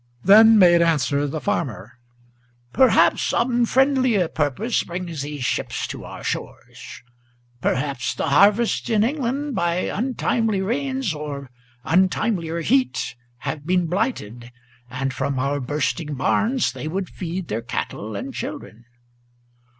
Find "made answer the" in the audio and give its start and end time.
0.57-1.39